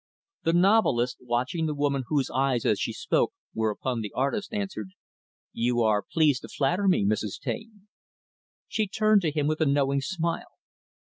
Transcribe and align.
The 0.41 0.53
novelist, 0.53 1.17
watching 1.21 1.67
the 1.67 1.75
woman 1.75 2.05
whose 2.07 2.31
eyes, 2.31 2.65
as 2.65 2.79
she 2.79 2.91
spoke, 2.91 3.33
were 3.53 3.69
upon 3.69 4.01
the 4.01 4.11
artist, 4.15 4.51
answered, 4.51 4.93
"You 5.53 5.81
are 5.81 6.01
pleased 6.01 6.41
to 6.41 6.47
flatter 6.47 6.87
me, 6.87 7.05
Mrs. 7.05 7.39
Taine." 7.39 7.87
She 8.67 8.87
turned 8.87 9.21
to 9.21 9.31
him, 9.31 9.45
with 9.45 9.61
a 9.61 9.67
knowing 9.67 10.01
smile. 10.01 10.57